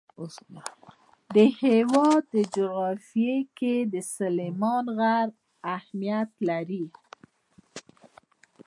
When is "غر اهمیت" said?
4.97-6.31